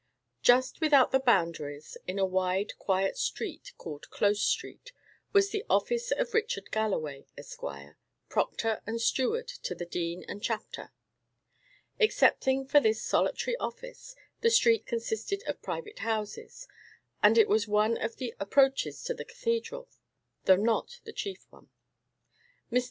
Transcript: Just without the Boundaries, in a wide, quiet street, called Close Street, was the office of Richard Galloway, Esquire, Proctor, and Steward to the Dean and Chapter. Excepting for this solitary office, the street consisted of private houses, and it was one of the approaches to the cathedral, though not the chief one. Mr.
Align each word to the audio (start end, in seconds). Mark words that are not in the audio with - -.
Just 0.41 0.81
without 0.81 1.11
the 1.11 1.19
Boundaries, 1.19 1.95
in 2.07 2.17
a 2.17 2.25
wide, 2.25 2.75
quiet 2.79 3.19
street, 3.19 3.71
called 3.77 4.09
Close 4.09 4.41
Street, 4.41 4.91
was 5.31 5.51
the 5.51 5.63
office 5.69 6.09
of 6.09 6.33
Richard 6.33 6.71
Galloway, 6.71 7.27
Esquire, 7.37 7.99
Proctor, 8.27 8.81
and 8.87 8.99
Steward 8.99 9.47
to 9.47 9.75
the 9.75 9.85
Dean 9.85 10.23
and 10.27 10.41
Chapter. 10.41 10.91
Excepting 11.99 12.65
for 12.65 12.79
this 12.79 13.03
solitary 13.03 13.55
office, 13.57 14.15
the 14.39 14.49
street 14.49 14.87
consisted 14.87 15.43
of 15.45 15.61
private 15.61 15.99
houses, 15.99 16.67
and 17.21 17.37
it 17.37 17.47
was 17.47 17.67
one 17.67 17.95
of 17.97 18.15
the 18.15 18.33
approaches 18.39 19.03
to 19.03 19.13
the 19.13 19.25
cathedral, 19.25 19.87
though 20.45 20.55
not 20.55 20.99
the 21.03 21.13
chief 21.13 21.45
one. 21.51 21.69
Mr. 22.71 22.79